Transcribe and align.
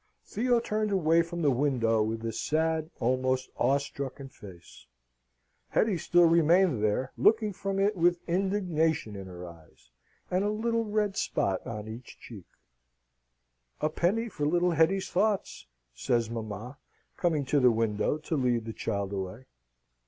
Theo 0.25 0.59
turned 0.59 0.89
away 0.91 1.21
from 1.21 1.43
the 1.43 1.51
window 1.51 2.01
with 2.01 2.25
a 2.25 2.31
sad, 2.33 2.89
almost 2.99 3.51
awestricken 3.59 4.29
face. 4.29 4.87
Hetty 5.69 5.99
still 5.99 6.25
remained 6.25 6.81
there, 6.83 7.11
looking 7.19 7.53
from 7.53 7.77
it 7.77 7.95
with 7.95 8.17
indignation 8.27 9.15
in 9.15 9.27
her 9.27 9.45
eyes, 9.47 9.91
and 10.31 10.43
a 10.43 10.49
little 10.49 10.85
red 10.85 11.17
spot 11.17 11.63
on 11.67 11.87
each 11.87 12.17
cheek. 12.19 12.47
"A 13.79 13.89
penny 13.89 14.27
for 14.27 14.47
little 14.47 14.71
Hetty's 14.71 15.11
thoughts," 15.11 15.67
says 15.93 16.31
mamma, 16.31 16.79
coming 17.15 17.45
to 17.45 17.59
the 17.59 17.69
window 17.69 18.17
to 18.17 18.35
lead 18.35 18.65
the 18.65 18.73
child 18.73 19.13
away. 19.13 19.45